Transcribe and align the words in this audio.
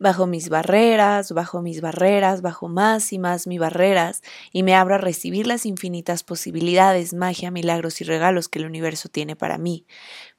bajo 0.00 0.26
mis 0.26 0.48
barreras, 0.48 1.30
bajo 1.30 1.62
mis 1.62 1.80
barreras, 1.80 2.42
bajo 2.42 2.66
más 2.68 3.12
y 3.12 3.18
más 3.18 3.46
mis 3.46 3.60
barreras, 3.60 4.22
y 4.50 4.64
me 4.64 4.74
abro 4.74 4.96
a 4.96 4.98
recibir 4.98 5.46
las 5.46 5.66
infinitas 5.66 6.24
posibilidades, 6.24 7.14
magia, 7.14 7.50
milagros 7.52 8.00
y 8.00 8.04
regalos 8.04 8.48
que 8.48 8.58
el 8.58 8.66
universo 8.66 9.08
tiene 9.08 9.36
para 9.36 9.58
mí. 9.58 9.86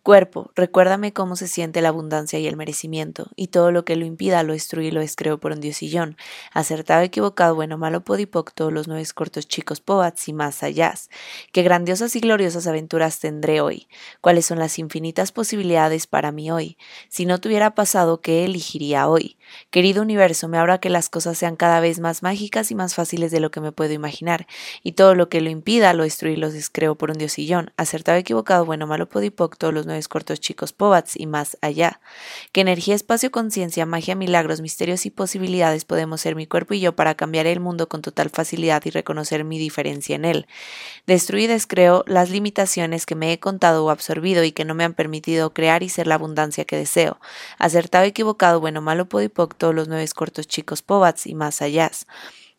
Cuerpo, 0.03 0.49
recuérdame 0.55 1.13
cómo 1.13 1.35
se 1.35 1.47
siente 1.47 1.79
la 1.79 1.89
abundancia 1.89 2.39
y 2.39 2.47
el 2.47 2.57
merecimiento, 2.57 3.27
y 3.35 3.47
todo 3.47 3.71
lo 3.71 3.85
que 3.85 3.95
lo 3.95 4.03
impida 4.03 4.41
lo 4.41 4.53
destruye 4.53 4.87
y 4.87 4.91
lo 4.91 4.99
descreo 4.99 5.39
por 5.39 5.51
un 5.51 5.61
diosillón. 5.61 6.17
Acertado, 6.53 7.03
equivocado, 7.03 7.53
bueno, 7.53 7.77
malo, 7.77 8.03
podipoc, 8.03 8.51
todos 8.51 8.73
los 8.73 8.87
nueve 8.87 9.05
cortos 9.13 9.47
chicos 9.47 9.79
pobats 9.79 10.27
y 10.27 10.33
más 10.33 10.63
allá. 10.63 10.95
Qué 11.51 11.61
grandiosas 11.61 12.15
y 12.15 12.19
gloriosas 12.19 12.65
aventuras 12.65 13.19
tendré 13.19 13.61
hoy. 13.61 13.87
¿Cuáles 14.21 14.47
son 14.47 14.57
las 14.57 14.79
infinitas 14.79 15.31
posibilidades 15.31 16.07
para 16.07 16.31
mí 16.31 16.49
hoy? 16.49 16.79
Si 17.07 17.27
no 17.27 17.39
tuviera 17.39 17.75
pasado, 17.75 18.21
¿qué 18.21 18.43
elegiría 18.43 19.07
hoy? 19.07 19.37
Querido 19.69 20.01
universo, 20.01 20.47
me 20.47 20.57
abra 20.57 20.79
que 20.79 20.89
las 20.89 21.09
cosas 21.09 21.37
sean 21.37 21.55
cada 21.55 21.79
vez 21.79 21.99
más 21.99 22.23
mágicas 22.23 22.71
y 22.71 22.75
más 22.75 22.95
fáciles 22.95 23.29
de 23.29 23.39
lo 23.39 23.51
que 23.51 23.61
me 23.61 23.71
puedo 23.71 23.93
imaginar, 23.93 24.47
y 24.81 24.93
todo 24.93 25.13
lo 25.13 25.29
que 25.29 25.41
lo 25.41 25.51
impida 25.51 25.93
lo 25.93 26.03
destruye 26.03 26.33
y 26.33 26.37
lo 26.37 26.49
descreo 26.49 26.95
por 26.95 27.11
un 27.11 27.19
diosillón. 27.19 27.71
Acertado, 27.77 28.17
equivocado, 28.17 28.65
bueno, 28.65 28.87
malo, 28.87 29.07
podipoc, 29.07 29.57
todos 29.57 29.73
los 29.73 29.85
cortos 30.07 30.39
chicos 30.39 30.73
Povats 30.73 31.19
y 31.19 31.25
más 31.25 31.57
allá. 31.61 31.99
Que 32.51 32.61
energía, 32.61 32.95
espacio, 32.95 33.31
conciencia, 33.31 33.85
magia, 33.85 34.15
milagros, 34.15 34.61
misterios 34.61 35.05
y 35.05 35.09
posibilidades 35.09 35.85
podemos 35.85 36.21
ser 36.21 36.35
mi 36.35 36.47
cuerpo 36.47 36.73
y 36.73 36.79
yo 36.79 36.95
para 36.95 37.15
cambiar 37.15 37.47
el 37.47 37.59
mundo 37.59 37.89
con 37.89 38.01
total 38.01 38.29
facilidad 38.29 38.81
y 38.85 38.91
reconocer 38.91 39.43
mi 39.43 39.59
diferencia 39.59 40.15
en 40.15 40.25
él. 40.25 40.47
Destruí 41.07 41.43
y 41.43 41.47
descreo 41.47 42.03
las 42.07 42.29
limitaciones 42.29 43.05
que 43.05 43.15
me 43.15 43.33
he 43.33 43.39
contado 43.39 43.85
o 43.85 43.89
absorbido 43.89 44.43
y 44.43 44.51
que 44.51 44.65
no 44.65 44.75
me 44.75 44.83
han 44.83 44.93
permitido 44.93 45.53
crear 45.53 45.83
y 45.83 45.89
ser 45.89 46.07
la 46.07 46.15
abundancia 46.15 46.65
que 46.65 46.77
deseo. 46.77 47.19
Acertado, 47.57 48.05
equivocado, 48.05 48.59
bueno, 48.59 48.81
malo, 48.81 49.09
podipoc, 49.09 49.55
todos 49.55 49.73
los 49.73 49.87
nueve 49.87 50.07
cortos 50.15 50.47
chicos 50.47 50.81
Povats 50.81 51.27
y 51.27 51.35
más 51.35 51.61
allá 51.61 51.81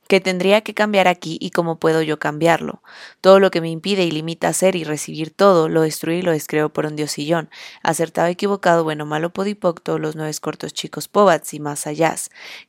que 0.07 0.21
tendría 0.21 0.61
que 0.61 0.75
cambiar 0.75 1.09
aquí 1.09 1.39
y 1.41 1.51
cómo 1.51 1.79
puedo 1.79 2.03
yo 2.03 2.19
cambiarlo. 2.19 2.83
Todo 3.21 3.41
lo 3.41 3.51
que 3.51 3.61
me 3.61 3.71
impide 3.71 4.05
y 4.05 4.11
limita 4.11 4.49
hacer 4.49 4.77
y 4.77 4.85
recibir 4.85 5.31
todo, 5.31 5.69
lo 5.69 5.83
destruí 5.83 6.17
y 6.17 6.23
lo 6.23 6.33
descreo 6.33 6.69
por 6.69 6.87
un 6.87 6.97
diosillón. 6.97 7.51
Acertado, 7.83 8.29
equivocado, 8.29 8.85
bueno, 8.85 9.07
malo, 9.07 9.33
podipoc, 9.33 9.83
todos 9.83 10.01
los 10.01 10.15
nueve 10.15 10.33
cortos 10.41 10.73
chicos 10.73 11.09
pobats 11.09 11.55
y 11.55 11.61
más 11.61 11.87
allá. 11.87 12.13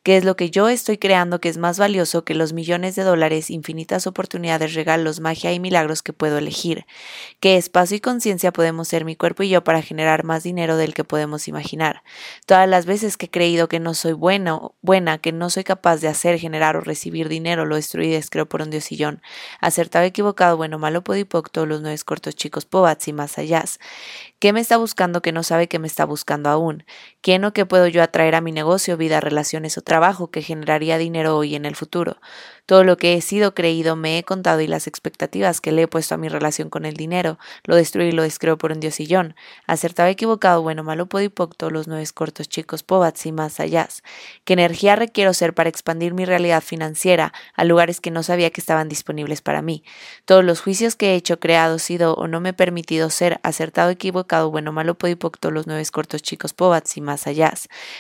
¿Qué 0.04 0.18
es 0.18 0.24
lo 0.24 0.36
que 0.36 0.50
yo 0.50 0.70
estoy 0.70 0.98
creando 0.98 1.40
que 1.40 1.50
es 1.50 1.58
más 1.58 1.80
valioso 1.80 2.24
que 2.24 2.36
los 2.36 2.54
millones 2.54 2.96
de 2.96 3.04
dólares, 3.04 3.50
infinitas 3.50 4.08
oportunidades, 4.08 4.74
regalos, 4.74 5.20
magia 5.20 5.52
y 5.54 5.60
milagros 5.60 6.02
que 6.02 6.14
puedo 6.14 6.38
elegir? 6.38 6.86
¿Qué 7.40 7.58
espacio 7.58 7.98
y 7.98 8.00
conciencia 8.00 8.54
podemos 8.54 8.88
ser 8.88 9.06
mi 9.06 9.16
cuerpo 9.16 9.44
y 9.44 9.50
yo 9.50 9.64
para 9.64 9.82
generar 9.82 10.24
más 10.24 10.44
dinero 10.44 10.78
del 10.78 10.94
que 10.94 11.04
podemos 11.04 11.48
imaginar? 11.48 12.04
Todas 12.46 12.70
las 12.70 12.86
veces 12.86 13.18
que 13.18 13.26
he 13.26 13.32
creído 13.32 13.68
que 13.68 13.80
no 13.80 13.94
soy 13.94 14.14
bueno, 14.14 14.76
buena, 14.82 15.18
que 15.18 15.32
no 15.32 15.50
soy 15.50 15.64
capaz 15.64 15.98
de 15.98 16.08
hacer, 16.08 16.40
generar 16.40 16.78
o 16.78 16.82
recibir 16.82 17.23
dinero, 17.30 17.66
lo 17.66 17.76
destruí 17.76 18.08
y 18.08 18.12
descreo 18.12 18.48
por 18.48 18.62
un 18.62 18.70
diosillón. 18.70 19.22
Acertado, 19.62 20.06
equivocado, 20.06 20.58
bueno, 20.58 20.80
malo, 20.80 21.04
podipoc, 21.04 21.50
todos 21.52 21.68
los 21.68 21.82
nueve 21.82 21.98
cortos 22.06 22.36
chicos, 22.36 22.66
pobats 22.66 23.08
y 23.08 23.14
más 23.14 23.38
allá. 23.38 23.64
¿Qué 24.44 24.52
me 24.52 24.60
está 24.60 24.76
buscando 24.76 25.22
que 25.22 25.32
no 25.32 25.42
sabe 25.42 25.70
que 25.70 25.80
me 25.80 25.88
está 25.88 26.04
buscando 26.04 26.50
aún? 26.50 26.84
¿Quién 27.22 27.46
o 27.46 27.54
qué 27.54 27.66
puedo 27.66 27.88
yo 27.88 28.04
atraer 28.04 28.36
a 28.36 28.42
mi 28.42 28.52
negocio, 28.52 28.98
vida, 28.98 29.22
relaciones 29.22 29.78
o 29.78 29.82
trabajo 29.82 30.32
que 30.32 30.42
generaría 30.42 30.98
dinero 30.98 31.38
hoy 31.38 31.56
en 31.56 31.64
el 31.64 31.78
futuro? 31.78 32.18
Todo 32.66 32.84
lo 32.84 32.98
que 32.98 33.14
he 33.14 33.22
sido 33.22 33.54
creído, 33.54 33.96
me 33.96 34.18
he 34.18 34.24
contado 34.24 34.60
y 34.60 34.68
las 34.68 34.88
expectativas 34.88 35.62
que 35.62 35.72
le 35.72 35.84
he 35.84 35.88
puesto 35.88 36.16
a 36.16 36.18
mi 36.18 36.28
relación 36.28 36.70
con 36.70 36.86
el 36.86 36.96
dinero, 36.96 37.38
lo 37.64 37.78
destruí 37.78 38.08
y 38.08 38.12
lo 38.12 38.24
descreo 38.24 38.58
por 38.58 38.74
un 38.74 38.82
diosillón. 38.82 39.36
Acertado, 39.66 40.10
equivocado, 40.10 40.62
bueno, 40.62 40.84
malo, 40.84 41.06
podipoc, 41.06 41.56
todos 41.56 41.72
los 41.72 41.88
nueve 41.88 42.06
cortos 42.14 42.50
chicos, 42.50 42.84
pobats 42.84 43.26
y 43.26 43.32
más 43.32 43.62
allá. 43.62 43.88
¿Qué 44.44 44.54
energía 44.54 44.98
requiero 44.98 45.34
ser 45.34 45.54
para 45.54 45.70
expandir 45.70 46.14
mi 46.14 46.26
realidad 46.26 46.62
financiera 46.62 47.34
a 47.54 47.64
lugares 47.64 48.02
que 48.02 48.12
no 48.12 48.24
sabía 48.24 48.50
que 48.50 48.60
estaban 48.60 48.90
disponibles 48.90 49.42
para 49.42 49.62
mí? 49.62 49.86
Todos 50.26 50.44
los 50.44 50.62
juicios 50.62 50.98
que 50.98 51.12
he 51.12 51.16
hecho, 51.16 51.40
creado, 51.40 51.80
sido 51.80 52.14
o 52.16 52.28
no 52.28 52.42
me 52.42 52.50
he 52.50 52.54
permitido 52.54 53.10
ser 53.10 53.40
acertado, 53.44 53.90
equivocado, 53.90 54.33
bueno, 54.42 54.72
malo, 54.72 54.96
podipoc, 54.96 55.38
todos 55.40 55.54
los 55.54 55.68
nueve 55.68 55.84
cortos 55.92 56.22
chicos, 56.22 56.54
pobats 56.54 56.98
y 56.98 57.02
más 57.02 57.28
allá. 57.28 57.54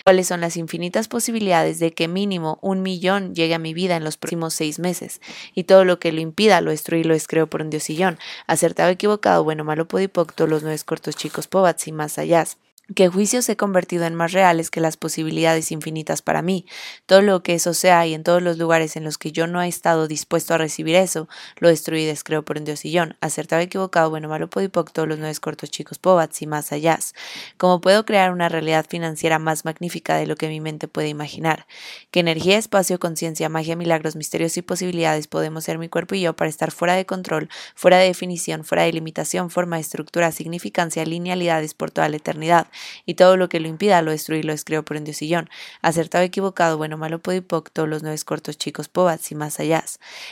¿Cuáles 0.04 0.28
son 0.28 0.42
las 0.42 0.58
infinitas 0.58 1.08
posibilidades 1.08 1.80
de 1.80 1.94
que 1.94 2.08
mínimo 2.08 2.60
un 2.62 2.82
millón 2.82 3.36
llegue 3.36 3.54
a 3.56 3.60
mi 3.60 3.74
vida 3.74 3.96
en 3.96 4.04
los 4.04 4.18
próximos 4.18 4.54
seis 4.54 4.80
meses, 4.80 5.22
y 5.54 5.64
todo 5.64 5.86
lo 5.86 6.00
que 6.00 6.12
lo 6.12 6.22
impida 6.22 6.62
lo 6.62 6.72
destruí 6.72 7.04
lo 7.04 7.14
descreo 7.14 7.48
por 7.48 7.62
un 7.62 7.70
diosillón. 7.70 8.18
Acertado, 8.48 8.90
equivocado, 8.90 9.44
bueno, 9.44 9.64
malo, 9.64 9.88
podipoc, 9.88 10.34
todos 10.34 10.50
los 10.50 10.64
nueve 10.64 10.80
cortos 10.86 11.16
chicos, 11.16 11.48
pobats 11.48 11.88
y 11.88 11.92
más 11.92 12.18
allá 12.18 12.34
que 12.96 13.08
juicios 13.08 13.48
he 13.48 13.56
convertido 13.56 14.06
en 14.06 14.14
más 14.14 14.34
reales 14.34 14.70
que 14.70 14.82
las 14.82 14.98
posibilidades 14.98 15.72
infinitas 15.72 16.22
para 16.22 16.42
mí. 16.42 16.66
Todo 17.06 17.22
lo 17.22 17.42
que 17.42 17.54
eso 17.54 17.74
sea 17.74 18.06
y 18.06 18.14
en 18.14 18.24
todos 18.24 18.42
los 18.42 18.58
lugares 18.58 18.98
en 18.98 19.06
los 19.06 19.18
que 19.18 19.32
yo 19.32 19.48
no 19.48 19.62
he 19.62 19.70
estado 19.70 20.08
dispuesto 20.08 20.54
a 20.54 20.58
recibir 20.58 20.96
eso, 20.96 21.30
lo 21.60 21.70
destruí 21.70 22.06
descreo 22.06 22.44
por 22.44 22.58
un 22.58 22.66
diosillón. 22.66 23.16
Acertado, 23.22 23.62
equivocado, 23.62 24.10
bueno, 24.10 24.28
malo, 24.28 24.50
podipoc, 24.50 24.92
todos 24.92 25.08
los 25.08 25.18
nueve 25.18 25.34
cortos 25.40 25.72
chicos, 25.72 25.98
pobats 25.98 26.42
y 26.42 26.48
más 26.48 26.72
allá. 26.72 27.00
¿Cómo 27.58 27.82
puedo 27.82 28.06
crear 28.06 28.32
una 28.32 28.50
realidad 28.50 28.86
financiera 28.88 29.40
más 29.40 29.66
magnífica 29.66 30.18
de 30.18 30.28
lo 30.28 30.36
que 30.36 30.48
mi 30.48 30.60
mente 30.60 30.88
puede 30.88 31.08
imaginar? 31.08 31.66
¿Qué 32.12 32.20
energía, 32.20 32.58
espacio, 32.58 33.00
conciencia, 33.00 33.50
magia, 33.50 33.76
milagros, 33.76 34.16
misterios 34.16 34.58
y 34.58 34.62
posibilidades 34.62 35.28
podemos 35.28 35.64
ser 35.64 35.78
mi 35.78 35.90
cuerpo 35.90 36.16
y 36.16 36.22
yo 36.22 36.36
para 36.36 36.50
estar 36.50 36.72
fuera 36.72 36.96
de 36.96 37.06
control, 37.06 37.50
fuera 37.74 37.98
de 37.98 38.08
definición, 38.08 38.64
fuera 38.64 38.84
de 38.84 38.94
limitación, 38.94 39.50
forma, 39.50 39.80
estructura, 39.80 40.32
significancia, 40.32 41.06
linealidades 41.06 41.74
por 41.74 41.90
toda 41.90 42.10
la 42.10 42.18
eternidad? 42.18 42.68
Y 43.06 43.14
todo 43.14 43.38
lo 43.38 43.50
que 43.50 43.60
lo 43.60 43.68
impida 43.68 44.02
lo 44.02 44.12
destruí 44.12 44.44
lo 44.44 44.54
descreo 44.54 44.84
por 44.84 44.98
un 44.98 45.04
diosillón. 45.04 45.50
Acertado, 45.82 46.24
equivocado, 46.24 46.78
bueno, 46.78 46.98
malo, 46.98 47.20
podipoc, 47.20 47.70
todos 47.72 47.88
los 47.88 48.02
nueve 48.02 48.18
cortos 48.26 48.58
chicos, 48.58 48.88
pobats 48.88 49.32
y 49.32 49.36
más 49.36 49.60
allá. 49.60 49.84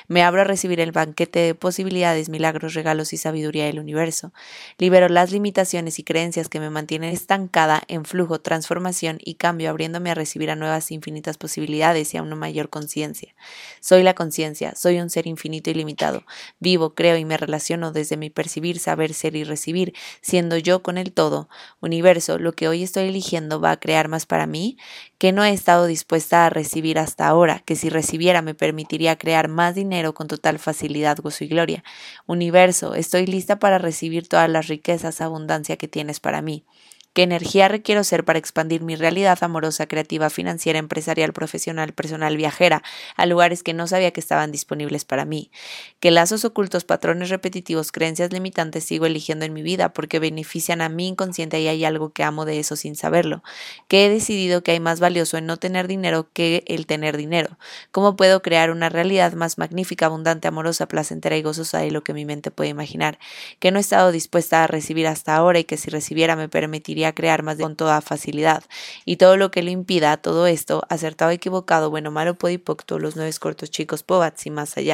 Me 0.08 0.24
abro 0.24 0.42
a 0.42 0.44
recibir 0.44 0.80
el 0.80 0.92
banquete 0.92 1.40
de 1.40 1.56
posibilidades, 1.56 2.30
milagros, 2.30 2.74
regalos 2.74 3.14
y 3.14 3.18
sabiduría 3.18 3.66
del 3.66 3.80
universo. 3.80 4.34
Libero 4.78 5.10
las 5.10 5.32
limitaciones 5.32 6.00
y 6.00 6.04
creencias 6.04 6.48
que 6.48 6.60
me 6.60 6.70
mantienen 6.70 7.12
estancada 7.12 7.82
en 7.88 8.06
flujo, 8.06 8.40
transformación 8.40 9.18
y 9.24 9.36
cambio, 9.36 9.70
abriéndome 9.70 10.12
a 10.12 10.16
recibir 10.16 10.52
a 10.52 10.56
nuevas 10.56 10.92
infinitas 10.92 11.38
posibilidades 11.38 12.14
y 12.14 12.18
a 12.18 12.22
una 12.22 12.36
mayor 12.36 12.70
conciencia. 12.70 13.34
Soy 13.80 14.04
la 14.04 14.14
conciencia, 14.14 14.74
soy 14.76 15.00
un 15.00 15.10
ser 15.10 15.28
infinito 15.28 15.70
y 15.70 15.74
limitado. 15.74 16.24
Vivo, 16.60 16.94
creo 16.94 17.18
y 17.18 17.26
me 17.26 17.38
relaciono 17.38 17.92
desde 17.92 18.18
mi 18.18 18.30
percibir, 18.30 18.80
saber, 18.80 19.14
ser 19.14 19.36
y 19.36 19.44
recibir, 19.44 19.94
siendo 20.22 20.58
yo 20.58 20.84
con 20.84 20.98
el 20.98 21.12
todo. 21.12 21.50
Universo, 21.80 22.31
lo 22.40 22.54
que 22.54 22.68
hoy 22.68 22.84
estoy 22.84 23.10
eligiendo 23.10 23.60
va 23.60 23.72
a 23.72 23.80
crear 23.80 24.08
más 24.08 24.26
para 24.26 24.46
mí 24.48 24.78
que 25.18 25.32
no 25.32 25.44
he 25.44 25.52
estado 25.52 25.86
dispuesta 25.86 26.46
a 26.46 26.50
recibir 26.50 26.98
hasta 27.00 27.28
ahora, 27.28 27.60
que 27.66 27.76
si 27.76 27.90
recibiera 27.90 28.42
me 28.42 28.56
permitiría 28.56 29.18
crear 29.18 29.48
más 29.48 29.76
dinero 29.76 30.14
con 30.14 30.28
total 30.28 30.60
facilidad, 30.60 31.18
gozo 31.18 31.44
y 31.44 31.48
gloria. 31.48 31.84
Universo, 32.28 32.96
estoy 32.96 33.26
lista 33.28 33.60
para 33.60 33.78
recibir 33.78 34.28
todas 34.28 34.50
las 34.50 34.68
riquezas, 34.68 35.22
abundancia 35.22 35.78
que 35.78 35.88
tienes 35.88 36.20
para 36.20 36.42
mí. 36.42 36.66
¿Qué 37.14 37.24
energía 37.24 37.68
requiero 37.68 38.06
ser 38.06 38.24
para 38.24 38.40
expandir 38.40 38.84
mi 38.84 38.96
realidad 38.96 39.38
amorosa, 39.42 39.86
creativa, 39.86 40.30
financiera, 40.30 40.80
empresarial, 40.80 41.34
profesional, 41.34 41.92
personal, 41.92 42.38
viajera, 42.38 42.84
a 43.18 43.26
lugares 43.26 43.64
que 43.64 43.74
no 43.74 43.86
sabía 43.86 44.12
que 44.12 44.22
estaban 44.22 44.54
disponibles 44.54 45.04
para 45.04 45.26
mí? 45.26 45.52
¿Qué 46.00 46.10
lazos 46.10 46.46
ocultos, 46.46 46.86
patrones 46.86 47.30
repetitivos, 47.30 47.92
creencias 47.92 48.32
limitantes 48.32 48.86
sigo 48.86 49.06
eligiendo 49.08 49.44
en 49.44 49.52
mi 49.52 49.62
vida 49.62 49.92
porque 49.92 50.20
benefician 50.20 50.80
a 50.80 50.88
mi 50.88 51.10
inconsciente 51.10 51.60
y 51.60 51.68
hay 51.68 51.84
algo 51.84 52.14
que 52.14 52.24
amo 52.24 52.46
de 52.46 52.60
eso 52.60 52.78
sin 52.78 52.96
saberlo? 52.96 53.44
¿Qué 53.90 54.06
he 54.06 54.10
decidido 54.10 54.64
que 54.64 54.72
hay 54.72 54.80
más 54.80 55.02
valioso 55.02 55.38
en 55.38 55.48
no 55.48 55.58
tener 55.58 55.90
dinero 55.90 56.30
que 56.32 56.64
el 56.68 56.86
tener 56.86 57.18
dinero? 57.18 57.58
¿Cómo 57.92 58.16
puedo 58.16 58.42
crear 58.42 58.72
una 58.72 58.88
realidad 58.88 59.34
más 59.34 59.58
magnífica, 59.58 60.06
abundante, 60.06 60.48
amorosa, 60.48 60.88
placentera 60.88 61.36
y 61.36 61.42
gozosa 61.42 61.80
de 61.80 61.92
lo 61.92 62.06
que 62.06 62.14
mi 62.14 62.24
mente 62.24 62.52
puede 62.52 62.70
imaginar? 62.70 63.20
Que 63.60 63.72
no 63.72 63.80
he 63.80 63.82
estado 63.82 64.14
dispuesta 64.14 64.64
a 64.64 64.68
recibir 64.68 65.08
hasta 65.08 65.36
ahora 65.36 65.60
y 65.60 65.66
que 65.66 65.76
si 65.76 65.90
recibiera 65.90 66.38
me 66.38 66.48
permitiría 66.48 67.01
crear 67.14 67.44
más 67.44 67.58
con 67.58 67.76
toda 67.76 68.02
facilidad. 68.02 68.64
Y 69.04 69.18
todo 69.18 69.36
lo 69.36 69.52
que 69.52 69.64
lo 69.64 69.72
impida, 69.72 70.18
todo 70.18 70.48
esto, 70.48 70.84
acertado, 70.90 71.32
equivocado, 71.32 71.90
bueno, 71.90 72.12
malo, 72.12 72.36
podipoc, 72.36 72.86
todos 72.86 73.02
los 73.02 73.16
nueve 73.16 73.32
cortos 73.40 73.72
chicos, 73.72 74.04
pobats 74.04 74.46
y 74.46 74.52
más 74.52 74.78
allá. 74.78 74.92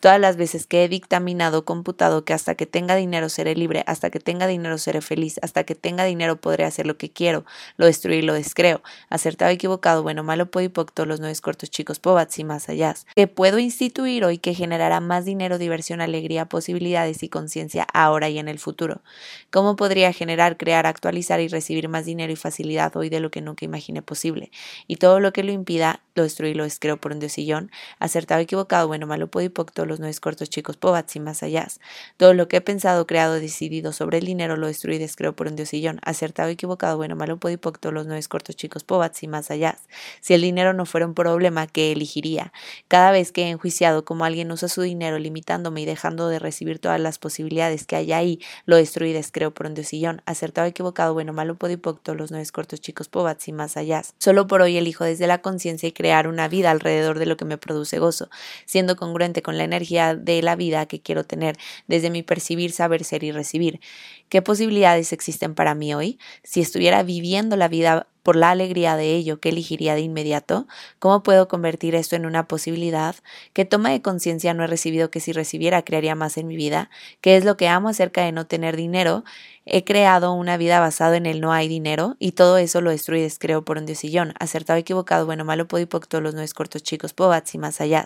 Todas 0.00 0.20
las 0.20 0.36
veces 0.36 0.66
que 0.66 0.84
he 0.84 0.88
dictaminado, 0.88 1.64
computado 1.64 2.24
que 2.24 2.32
hasta 2.32 2.54
que 2.54 2.66
tenga 2.66 2.94
dinero 2.94 3.28
seré 3.28 3.54
libre, 3.54 3.84
hasta 3.86 4.10
que 4.10 4.20
tenga 4.20 4.46
dinero 4.46 4.78
seré 4.78 5.00
feliz, 5.00 5.38
hasta 5.42 5.64
que 5.64 5.74
tenga 5.74 6.04
dinero 6.04 6.40
podré 6.40 6.64
hacer 6.64 6.86
lo 6.86 6.96
que 6.96 7.10
quiero, 7.10 7.44
lo 7.76 7.86
destruí 7.86 8.16
y 8.16 8.22
lo 8.22 8.34
descreo. 8.34 8.82
Acertado, 9.10 9.50
equivocado, 9.50 10.02
bueno, 10.02 10.22
malo, 10.22 10.50
podipoc, 10.50 10.92
todos 10.92 11.08
los 11.08 11.20
nueve 11.20 11.36
cortos 11.42 11.70
chicos, 11.70 11.98
pobats 11.98 12.38
y 12.38 12.44
más 12.44 12.68
allá. 12.68 12.94
Que 13.16 13.26
puedo 13.26 13.58
instituir 13.58 14.24
hoy 14.24 14.38
que 14.38 14.54
generará 14.54 15.00
más 15.00 15.24
dinero, 15.24 15.58
diversión, 15.58 16.00
alegría, 16.00 16.46
posibilidades 16.46 17.22
y 17.22 17.28
conciencia 17.28 17.86
ahora 17.92 18.28
y 18.28 18.38
en 18.38 18.48
el 18.48 18.58
futuro. 18.58 19.00
¿Cómo 19.50 19.76
podría 19.76 20.12
generar, 20.12 20.56
crear, 20.56 20.86
actualizar 20.86 21.33
y 21.40 21.48
recibir 21.48 21.88
más 21.88 22.04
dinero 22.04 22.32
y 22.32 22.36
facilidad 22.36 22.96
hoy 22.96 23.08
de 23.08 23.20
lo 23.20 23.30
que 23.30 23.40
nunca 23.40 23.64
imaginé 23.64 24.02
posible. 24.02 24.50
Y 24.86 24.96
todo 24.96 25.20
lo 25.20 25.32
que 25.32 25.42
lo 25.42 25.52
impida, 25.52 26.00
lo 26.14 26.22
destruí 26.22 26.54
lo 26.54 26.64
descreo 26.64 26.96
por 26.96 27.12
un 27.12 27.18
diosillón. 27.18 27.70
Acertado, 27.98 28.40
equivocado, 28.40 28.86
bueno, 28.86 29.06
malo, 29.06 29.26
puedo 29.26 29.46
y 29.46 29.50
todos 29.50 29.88
los 29.88 29.98
nueve 29.98 30.14
cortos 30.20 30.50
chicos, 30.50 30.76
pobats 30.76 31.16
y 31.16 31.20
más 31.20 31.42
allá. 31.42 31.66
Todo 32.16 32.34
lo 32.34 32.48
que 32.48 32.58
he 32.58 32.60
pensado, 32.60 33.06
creado, 33.06 33.34
decidido 33.34 33.92
sobre 33.92 34.18
el 34.18 34.26
dinero, 34.26 34.56
lo 34.56 34.66
destruí 34.66 34.98
descreo 34.98 35.34
por 35.34 35.48
un 35.48 35.56
diosillón. 35.56 36.00
Acertado, 36.02 36.48
equivocado, 36.50 36.96
bueno, 36.96 37.16
malo, 37.16 37.38
puedo 37.38 37.54
y 37.54 37.58
todos 37.58 37.94
los 37.94 38.06
nueve 38.06 38.22
cortos 38.28 38.56
chicos, 38.56 38.84
pobats 38.84 39.22
y 39.22 39.28
más 39.28 39.50
allá. 39.50 39.78
Si 40.20 40.34
el 40.34 40.42
dinero 40.42 40.72
no 40.72 40.86
fuera 40.86 41.06
un 41.06 41.14
problema, 41.14 41.66
¿qué 41.66 41.92
elegiría? 41.92 42.52
Cada 42.88 43.10
vez 43.10 43.32
que 43.32 43.44
he 43.44 43.50
enjuiciado 43.50 44.04
como 44.04 44.24
alguien 44.24 44.50
usa 44.52 44.68
su 44.68 44.82
dinero, 44.82 45.18
limitándome 45.18 45.82
y 45.82 45.84
dejando 45.84 46.28
de 46.28 46.38
recibir 46.38 46.78
todas 46.78 47.00
las 47.00 47.18
posibilidades 47.18 47.86
que 47.86 47.96
hay 47.96 48.12
ahí, 48.12 48.40
lo 48.66 48.76
destruí 48.76 49.12
descreo 49.12 49.52
por 49.52 49.66
un 49.66 49.74
diosillón. 49.74 50.22
Acertado, 50.26 50.66
equivocado, 50.66 51.14
bueno, 51.14 51.23
malo, 51.32 51.56
puedo 51.56 51.72
y 51.72 51.76
todos 51.76 52.18
los 52.18 52.30
nueve 52.30 52.46
cortos 52.52 52.80
chicos, 52.80 53.08
pobats 53.08 53.48
y 53.48 53.52
más 53.52 53.76
allá. 53.76 54.02
Solo 54.18 54.46
por 54.46 54.60
hoy 54.62 54.76
elijo 54.76 55.04
desde 55.04 55.26
la 55.26 55.40
conciencia 55.40 55.88
y 55.88 55.92
crear 55.92 56.28
una 56.28 56.48
vida 56.48 56.70
alrededor 56.70 57.18
de 57.18 57.26
lo 57.26 57.36
que 57.36 57.44
me 57.44 57.58
produce 57.58 57.98
gozo, 57.98 58.28
siendo 58.66 58.96
congruente 58.96 59.42
con 59.42 59.56
la 59.56 59.64
energía 59.64 60.14
de 60.14 60.42
la 60.42 60.56
vida 60.56 60.86
que 60.86 61.00
quiero 61.00 61.24
tener, 61.24 61.56
desde 61.86 62.10
mi 62.10 62.22
percibir, 62.22 62.72
saber, 62.72 63.04
ser 63.04 63.24
y 63.24 63.32
recibir. 63.32 63.80
¿Qué 64.28 64.42
posibilidades 64.42 65.12
existen 65.12 65.54
para 65.54 65.74
mí 65.74 65.94
hoy? 65.94 66.18
Si 66.42 66.60
estuviera 66.60 67.02
viviendo 67.02 67.56
la 67.56 67.68
vida 67.68 68.08
por 68.24 68.36
la 68.36 68.50
alegría 68.50 68.96
de 68.96 69.14
ello, 69.14 69.38
¿qué 69.38 69.50
elegiría 69.50 69.94
de 69.94 70.00
inmediato? 70.00 70.66
¿Cómo 70.98 71.22
puedo 71.22 71.46
convertir 71.46 71.94
esto 71.94 72.16
en 72.16 72.24
una 72.24 72.48
posibilidad? 72.48 73.14
¿Qué 73.52 73.66
toma 73.66 73.90
de 73.90 74.00
conciencia 74.00 74.54
no 74.54 74.64
he 74.64 74.66
recibido 74.66 75.10
que 75.10 75.20
si 75.20 75.32
recibiera 75.32 75.84
crearía 75.84 76.14
más 76.14 76.38
en 76.38 76.46
mi 76.46 76.56
vida? 76.56 76.90
¿Qué 77.20 77.36
es 77.36 77.44
lo 77.44 77.58
que 77.58 77.68
amo 77.68 77.90
acerca 77.90 78.24
de 78.24 78.32
no 78.32 78.46
tener 78.46 78.76
dinero? 78.76 79.24
He 79.66 79.82
creado 79.84 80.32
una 80.34 80.58
vida 80.58 80.78
basada 80.78 81.16
en 81.16 81.24
el 81.26 81.40
no 81.40 81.52
hay 81.52 81.68
dinero 81.68 82.16
y 82.18 82.32
todo 82.32 82.58
eso 82.58 82.82
lo 82.82 82.90
destruí 82.90 83.20
y 83.20 83.22
descreo 83.22 83.64
por 83.64 83.78
un 83.78 83.86
diosillón. 83.86 84.34
Acertado, 84.38 84.78
equivocado, 84.78 85.24
bueno, 85.26 85.44
malo, 85.44 85.66
puedo 85.66 85.86
todos 85.86 86.22
los 86.22 86.34
nueve 86.34 86.50
cortos 86.54 86.82
chicos, 86.82 87.14
pobats 87.14 87.54
y 87.54 87.58
más 87.58 87.80
allá. 87.80 88.04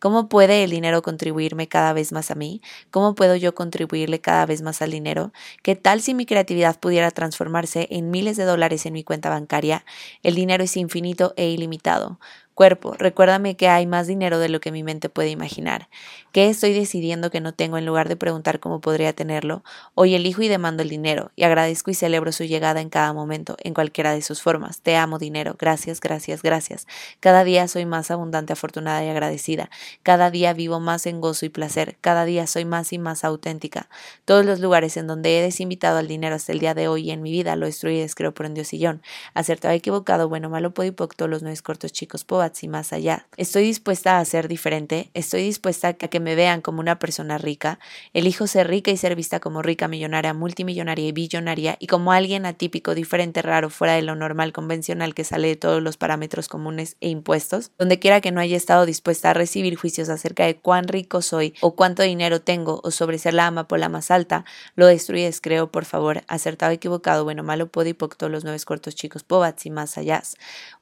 ¿Cómo 0.00 0.28
puede 0.28 0.64
el 0.64 0.70
dinero 0.70 1.02
contribuirme 1.02 1.68
cada 1.68 1.92
vez 1.92 2.12
más 2.12 2.30
a 2.30 2.34
mí? 2.34 2.60
¿Cómo 2.90 3.14
puedo 3.14 3.36
yo 3.36 3.54
contribuirle 3.54 4.20
cada 4.20 4.46
vez 4.46 4.62
más 4.62 4.82
al 4.82 4.90
dinero? 4.90 5.32
¿Qué 5.62 5.76
tal 5.76 6.00
si 6.00 6.14
mi 6.14 6.26
creatividad 6.26 6.78
pudiera 6.80 7.10
transformarse 7.10 7.86
en 7.90 8.10
miles 8.10 8.36
de 8.36 8.44
dólares 8.44 8.84
en 8.86 8.92
mi 8.94 9.04
cuenta 9.04 9.30
bancaria? 9.30 9.84
El 10.22 10.34
dinero 10.34 10.64
es 10.64 10.76
infinito 10.76 11.32
e 11.36 11.48
ilimitado. 11.50 12.18
Cuerpo, 12.58 12.94
recuérdame 12.98 13.56
que 13.56 13.68
hay 13.68 13.86
más 13.86 14.08
dinero 14.08 14.40
de 14.40 14.48
lo 14.48 14.58
que 14.58 14.72
mi 14.72 14.82
mente 14.82 15.08
puede 15.08 15.30
imaginar. 15.30 15.88
¿Qué 16.32 16.48
estoy 16.48 16.72
decidiendo 16.72 17.30
que 17.30 17.40
no 17.40 17.54
tengo 17.54 17.78
en 17.78 17.86
lugar 17.86 18.08
de 18.08 18.16
preguntar 18.16 18.58
cómo 18.58 18.80
podría 18.80 19.12
tenerlo? 19.12 19.62
Hoy 19.94 20.16
elijo 20.16 20.42
y 20.42 20.48
demando 20.48 20.82
el 20.82 20.88
dinero 20.88 21.30
y 21.36 21.44
agradezco 21.44 21.92
y 21.92 21.94
celebro 21.94 22.32
su 22.32 22.42
llegada 22.42 22.80
en 22.80 22.90
cada 22.90 23.12
momento, 23.12 23.56
en 23.62 23.74
cualquiera 23.74 24.12
de 24.12 24.22
sus 24.22 24.42
formas. 24.42 24.80
Te 24.80 24.96
amo, 24.96 25.20
dinero. 25.20 25.54
Gracias, 25.56 26.00
gracias, 26.00 26.42
gracias. 26.42 26.88
Cada 27.20 27.44
día 27.44 27.68
soy 27.68 27.86
más 27.86 28.10
abundante, 28.10 28.54
afortunada 28.54 29.04
y 29.04 29.08
agradecida. 29.08 29.70
Cada 30.02 30.32
día 30.32 30.52
vivo 30.52 30.80
más 30.80 31.06
en 31.06 31.20
gozo 31.20 31.46
y 31.46 31.50
placer. 31.50 31.96
Cada 32.00 32.24
día 32.24 32.48
soy 32.48 32.64
más 32.64 32.92
y 32.92 32.98
más 32.98 33.22
auténtica. 33.22 33.88
Todos 34.24 34.44
los 34.44 34.58
lugares 34.58 34.96
en 34.96 35.06
donde 35.06 35.38
he 35.38 35.42
desinvitado 35.42 35.98
al 35.98 36.08
dinero 36.08 36.34
hasta 36.34 36.50
el 36.50 36.58
día 36.58 36.74
de 36.74 36.88
hoy 36.88 37.12
en 37.12 37.22
mi 37.22 37.30
vida 37.30 37.54
lo 37.54 37.66
destruí 37.66 37.98
y 37.98 38.00
descreo 38.00 38.34
por 38.34 38.46
un 38.46 38.54
diosillón. 38.54 39.00
Acertado 39.32 39.74
equivocado, 39.74 40.28
bueno, 40.28 40.50
malo, 40.50 40.72
todos 40.72 41.30
los 41.30 41.42
nueve 41.42 41.56
cortos 41.62 41.92
chicos, 41.92 42.24
y 42.62 42.68
más 42.68 42.92
allá. 42.92 43.26
Estoy 43.36 43.64
dispuesta 43.64 44.18
a 44.18 44.24
ser 44.24 44.48
diferente, 44.48 45.10
estoy 45.14 45.42
dispuesta 45.42 45.88
a 45.88 45.94
que 45.94 46.20
me 46.20 46.34
vean 46.34 46.60
como 46.60 46.80
una 46.80 46.98
persona 46.98 47.38
rica, 47.38 47.78
elijo 48.12 48.46
ser 48.46 48.68
rica 48.68 48.90
y 48.90 48.96
ser 48.96 49.16
vista 49.16 49.40
como 49.40 49.62
rica, 49.62 49.88
millonaria, 49.88 50.34
multimillonaria 50.34 51.06
y 51.06 51.12
billonaria 51.12 51.76
y 51.78 51.86
como 51.86 52.12
alguien 52.12 52.46
atípico, 52.46 52.94
diferente, 52.94 53.42
raro, 53.42 53.70
fuera 53.70 53.94
de 53.94 54.02
lo 54.02 54.14
normal, 54.14 54.52
convencional 54.52 55.14
que 55.14 55.24
sale 55.24 55.48
de 55.48 55.56
todos 55.56 55.82
los 55.82 55.96
parámetros 55.96 56.48
comunes 56.48 56.96
e 57.00 57.08
impuestos, 57.08 57.70
donde 57.78 57.98
quiera 57.98 58.20
que 58.20 58.32
no 58.32 58.40
haya 58.40 58.56
estado 58.56 58.86
dispuesta 58.86 59.30
a 59.30 59.34
recibir 59.34 59.76
juicios 59.76 60.08
acerca 60.08 60.44
de 60.44 60.56
cuán 60.56 60.88
rico 60.88 61.22
soy 61.22 61.54
o 61.60 61.74
cuánto 61.74 62.02
dinero 62.02 62.40
tengo 62.40 62.80
o 62.84 62.90
sobre 62.90 63.18
ser 63.18 63.34
la 63.34 63.46
amapola 63.46 63.88
más 63.88 64.10
alta, 64.10 64.44
lo 64.76 64.86
destruyes, 64.86 65.40
creo, 65.40 65.70
por 65.70 65.84
favor, 65.84 66.22
acertado, 66.28 66.72
equivocado, 66.72 67.24
bueno, 67.24 67.42
malo, 67.42 67.70
y 67.86 67.94
todos 67.94 68.30
los 68.30 68.44
nueve 68.44 68.58
cortos 68.64 68.94
chicos, 68.94 69.22
pobats 69.22 69.66
y 69.66 69.70
más 69.70 69.96
allá. 69.96 70.22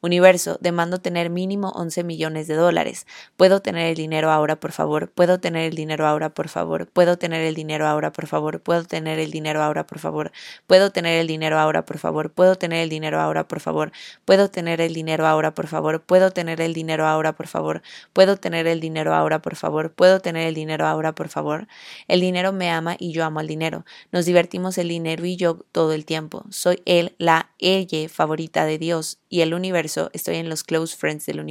Universo, 0.00 0.58
demando 0.60 0.98
tener 0.98 1.30
mínimo 1.30 1.55
11 1.64 2.04
millones 2.04 2.46
de 2.46 2.54
dólares. 2.54 3.06
¿Puedo 3.36 3.60
tener 3.60 3.86
el 3.86 3.96
dinero 3.96 4.30
ahora, 4.30 4.60
por 4.60 4.72
favor? 4.72 5.10
¿Puedo 5.10 5.40
tener 5.40 5.64
el 5.64 5.74
dinero 5.74 6.06
ahora, 6.06 6.30
por 6.30 6.48
favor? 6.48 6.88
¿Puedo 6.88 7.16
tener 7.16 7.42
el 7.42 7.54
dinero 7.54 7.86
ahora, 7.86 8.12
por 8.12 8.26
favor? 8.26 8.60
¿Puedo 8.60 8.84
tener 8.84 9.18
el 9.18 9.30
dinero 9.30 9.62
ahora, 9.62 9.86
por 9.86 9.98
favor? 9.98 10.32
¿Puedo 10.66 10.90
tener 10.90 11.20
el 11.20 11.26
dinero 11.26 11.58
ahora, 11.58 11.84
por 11.84 11.98
favor? 11.98 12.30
¿Puedo 12.32 12.56
tener 12.56 12.80
el 12.80 12.88
dinero 12.88 13.20
ahora, 13.20 13.44
por 13.48 13.60
favor? 13.60 13.92
¿Puedo 14.24 14.50
tener 14.50 14.80
el 14.80 14.94
dinero 14.94 15.26
ahora, 15.26 15.54
por 15.54 15.66
favor? 15.66 16.02
¿Puedo 16.02 16.30
tener 16.30 16.60
el 16.60 16.74
dinero 16.74 17.06
ahora, 17.06 17.32
por 17.32 17.46
favor? 17.46 17.82
¿Puedo 18.12 18.36
tener 18.36 18.66
el 18.66 18.80
dinero 18.80 19.14
ahora, 19.14 19.42
por 19.42 19.56
favor? 19.56 19.92
¿Puedo 19.92 20.20
tener 20.20 20.46
el 20.46 20.54
dinero 20.54 20.86
ahora, 20.86 21.14
por 21.14 21.28
favor? 21.28 21.66
El 22.08 22.20
dinero 22.20 22.52
me 22.52 22.70
ama 22.70 22.96
y 22.98 23.12
yo 23.12 23.24
amo 23.24 23.40
al 23.40 23.46
dinero. 23.46 23.84
Nos 24.12 24.24
divertimos 24.24 24.78
el 24.78 24.88
dinero 24.88 25.24
y 25.24 25.36
yo 25.36 25.64
todo 25.72 25.92
el 25.92 26.04
tiempo. 26.04 26.44
Soy 26.50 26.82
él, 26.84 27.14
la 27.18 27.50
ella 27.58 28.08
favorita 28.08 28.64
de 28.64 28.78
Dios 28.78 29.18
y 29.28 29.40
el 29.40 29.54
universo. 29.54 30.10
Estoy 30.12 30.36
en 30.36 30.48
los 30.48 30.64
close 30.64 30.96
friends 30.96 31.26
del 31.26 31.40
universo. 31.40 31.45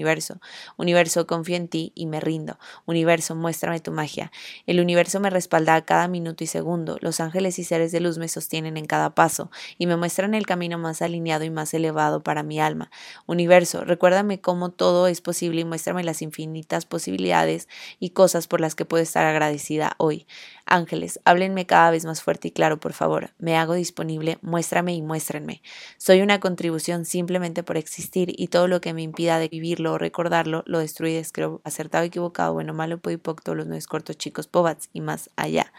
Universo, 0.78 1.28
confío 1.28 1.56
en 1.56 1.68
ti 1.68 1.92
y 1.96 2.06
me 2.06 2.20
rindo. 2.20 2.58
Universo, 2.86 3.36
muéstrame 3.36 3.80
tu 3.80 3.92
magia. 3.92 4.32
El 4.66 4.80
universo 4.80 5.20
me 5.20 5.30
respalda 5.30 5.76
a 5.76 5.86
cada 5.86 6.08
minuto 6.08 6.44
y 6.44 6.48
segundo. 6.48 6.98
Los 7.02 7.20
ángeles 7.20 7.60
y 7.60 7.64
seres 7.64 7.92
de 7.92 8.00
luz 8.00 8.18
me 8.18 8.28
sostienen 8.28 8.78
en 8.78 8.86
cada 8.86 9.16
paso 9.16 9.50
y 9.78 9.88
me 9.88 9.98
muestran 9.98 10.34
el 10.34 10.46
camino 10.46 10.78
más 10.78 11.02
alineado 11.02 11.44
y 11.44 11.50
más 11.50 11.74
elevado 11.74 12.24
para 12.24 12.44
mi 12.44 12.60
alma. 12.60 12.92
Universo, 13.26 13.84
recuérdame 13.84 14.42
cómo 14.42 14.70
todo 14.70 15.08
es 15.08 15.22
posible 15.22 15.62
y 15.62 15.66
muéstrame 15.66 16.04
las 16.04 16.22
infinitas 16.22 16.86
posibilidades 16.86 17.68
y 18.00 18.12
cosas 18.12 18.48
por 18.48 18.62
las 18.62 18.76
que 18.76 18.86
puedo 18.86 19.04
estar 19.04 19.26
agradecida 19.26 19.94
hoy. 19.98 20.28
Ángeles, 20.68 21.20
háblenme 21.26 21.68
cada 21.68 21.92
vez 21.92 22.06
más 22.06 22.24
fuerte 22.24 22.48
y 22.48 22.52
claro, 22.52 22.80
por 22.80 22.94
favor. 22.94 23.30
Me 23.38 23.56
hago 23.56 23.76
disponible, 23.76 24.40
muéstrame 24.42 24.96
y 24.96 25.02
muéstrenme. 25.04 25.62
Soy 25.98 26.22
una 26.22 26.40
contribución 26.40 27.06
simplemente 27.06 27.62
por 27.62 27.78
existir 27.78 28.34
y 28.36 28.48
todo 28.48 28.68
lo 28.68 28.82
que 28.82 28.94
me 28.94 29.04
impida 29.04 29.38
de 29.38 29.48
vivirlo 29.48 29.94
o 29.94 29.98
recordarlo 30.00 30.64
lo 30.66 30.80
destruí, 30.80 31.14
descreo, 31.14 31.62
acertado, 31.64 32.04
equivocado, 32.04 32.54
bueno, 32.54 32.74
malo, 32.74 33.00
todos 33.00 33.58
los 33.58 33.68
nueve 33.68 33.84
cortos, 33.88 34.18
chicos, 34.18 34.48
pobats 34.48 34.90
y 34.92 35.02
más 35.02 35.30
allá. 35.36 35.72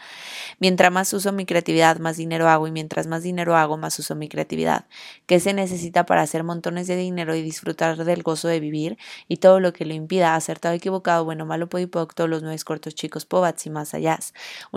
Mientras 0.59 0.91
más 0.91 1.11
uso 1.13 1.33
mi 1.33 1.45
creatividad, 1.45 1.99
más 1.99 2.15
dinero 2.15 2.47
hago 2.47 2.67
y 2.67 2.71
mientras 2.71 3.07
más 3.07 3.23
dinero 3.23 3.57
hago, 3.57 3.75
más 3.75 3.99
uso 3.99 4.15
mi 4.15 4.29
creatividad. 4.29 4.85
¿Qué 5.25 5.41
se 5.41 5.53
necesita 5.53 6.05
para 6.05 6.21
hacer 6.21 6.45
montones 6.45 6.87
de 6.87 6.95
dinero 6.95 7.35
y 7.35 7.41
disfrutar 7.41 8.03
del 8.05 8.23
gozo 8.23 8.47
de 8.47 8.61
vivir 8.61 8.97
y 9.27 9.37
todo 9.37 9.59
lo 9.59 9.73
que 9.73 9.85
lo 9.85 9.93
impida, 9.93 10.35
acertado, 10.35 10.75
equivocado, 10.75 11.25
bueno, 11.25 11.45
malo, 11.45 11.67
todos 11.67 12.29
los 12.29 12.41
nueve 12.41 12.57
cortos, 12.63 12.95
chicos, 12.95 13.25
pobats 13.25 13.65
y 13.65 13.69
más 13.69 13.93
allá. 13.93 14.19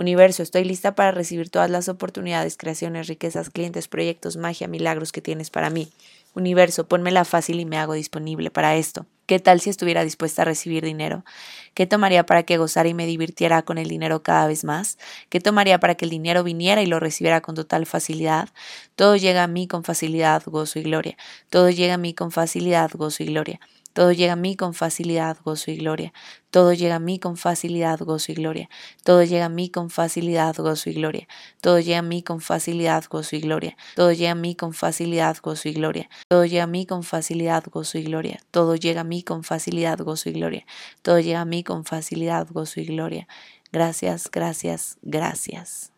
Universo, 0.01 0.41
estoy 0.41 0.63
lista 0.63 0.95
para 0.95 1.11
recibir 1.11 1.51
todas 1.51 1.69
las 1.69 1.87
oportunidades, 1.87 2.57
creaciones, 2.57 3.07
riquezas, 3.07 3.51
clientes, 3.51 3.87
proyectos, 3.87 4.35
magia, 4.35 4.67
milagros 4.67 5.11
que 5.11 5.21
tienes 5.21 5.51
para 5.51 5.69
mí. 5.69 5.89
Universo, 6.33 6.87
ponmela 6.87 7.23
fácil 7.23 7.59
y 7.59 7.65
me 7.65 7.77
hago 7.77 7.93
disponible 7.93 8.49
para 8.49 8.75
esto. 8.77 9.05
¿Qué 9.27 9.37
tal 9.37 9.61
si 9.61 9.69
estuviera 9.69 10.03
dispuesta 10.03 10.41
a 10.41 10.45
recibir 10.45 10.83
dinero? 10.83 11.23
¿Qué 11.75 11.85
tomaría 11.85 12.25
para 12.25 12.41
que 12.43 12.57
gozara 12.57 12.89
y 12.89 12.95
me 12.95 13.05
divirtiera 13.05 13.61
con 13.61 13.77
el 13.77 13.89
dinero 13.89 14.23
cada 14.23 14.47
vez 14.47 14.63
más? 14.63 14.97
¿Qué 15.29 15.39
tomaría 15.39 15.79
para 15.79 15.93
que 15.93 16.05
el 16.05 16.11
dinero 16.11 16.43
viniera 16.43 16.81
y 16.81 16.87
lo 16.87 16.99
recibiera 16.99 17.41
con 17.41 17.53
total 17.53 17.85
facilidad? 17.85 18.49
Todo 18.95 19.17
llega 19.17 19.43
a 19.43 19.47
mí 19.47 19.67
con 19.67 19.83
facilidad, 19.83 20.41
gozo 20.47 20.79
y 20.79 20.83
gloria. 20.83 21.15
Todo 21.51 21.69
llega 21.69 21.93
a 21.93 21.97
mí 21.97 22.15
con 22.15 22.31
facilidad, 22.31 22.89
gozo 22.95 23.21
y 23.21 23.27
gloria. 23.27 23.59
Todo 23.93 24.11
llega 24.11 24.33
a 24.33 24.35
mí 24.35 24.55
con 24.55 24.73
facilidad, 24.73 25.37
gozo 25.43 25.71
y 25.71 25.77
gloria. 25.77 26.13
Todo 26.49 26.73
llega 26.73 26.95
a 26.95 26.99
mí 26.99 27.19
con 27.19 27.37
facilidad, 27.37 27.99
gozo 27.99 28.31
y 28.31 28.35
gloria. 28.35 28.69
Todo 29.03 29.23
llega 29.23 29.45
a 29.45 29.49
mí 29.49 29.69
con 29.69 29.89
facilidad, 29.89 30.55
gozo 30.57 30.89
y 30.89 30.93
gloria. 30.93 31.27
Todo 31.61 31.79
llega 31.79 31.99
a 31.99 32.01
mí 32.01 32.23
con 32.23 32.41
facilidad, 32.41 33.03
gozo 33.09 33.35
y 33.35 33.41
gloria. 33.41 33.77
Todo 33.95 34.11
llega 34.11 34.31
a 34.31 34.35
mí 34.35 34.55
con 34.55 34.73
facilidad, 34.73 35.37
gozo 35.41 35.67
y 35.69 35.73
gloria. 35.73 36.09
Todo 36.27 36.45
llega 36.45 36.63
a 36.63 36.67
mí 36.67 36.85
con 36.85 37.03
facilidad, 37.03 37.63
gozo 37.71 37.97
y 37.97 38.03
gloria. 38.03 38.39
Todo 38.51 38.75
llega 38.75 39.01
a 39.01 39.03
mí 39.05 39.23
con 39.23 39.43
facilidad, 39.43 39.99
gozo 39.99 40.29
y 40.29 40.33
gloria. 40.33 40.65
Todo 41.01 41.19
llega 41.19 41.41
a 41.41 41.45
mí 41.45 41.63
con 41.63 41.85
facilidad, 41.85 42.47
gozo 42.49 42.79
y 42.79 42.85
gloria. 42.85 43.27
Gracias, 43.71 44.29
gracias, 44.31 44.97
gracias. 45.01 45.90